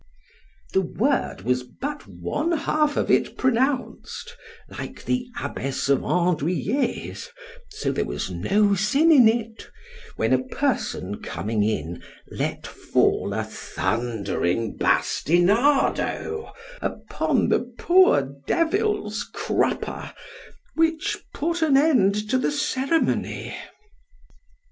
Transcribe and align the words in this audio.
The 0.73 0.81
word 0.81 1.41
was 1.43 1.61
but 1.61 2.07
one 2.07 2.53
half 2.53 2.97
of 2.97 3.11
it 3.11 3.37
pronounced, 3.37 4.35
like 4.79 5.05
the 5.05 5.27
abbess 5.39 5.89
of 5.89 5.99
Andoüillet's—(so 6.03 7.91
there 7.91 8.05
was 8.05 8.31
no 8.31 8.73
sin 8.73 9.11
in 9.11 9.27
it)—when 9.27 10.33
a 10.33 10.43
person 10.45 11.21
coming 11.21 11.61
in, 11.61 12.01
let 12.31 12.65
fall 12.65 13.31
a 13.33 13.43
thundering 13.43 14.75
bastinado 14.75 16.51
upon 16.81 17.49
the 17.49 17.59
poor 17.59 18.23
devil's 18.47 19.23
crupper, 19.31 20.15
which 20.73 21.15
put 21.31 21.61
an 21.61 21.77
end 21.77 22.15
to 22.31 22.39
the 22.39 22.51
ceremony. 22.51 23.55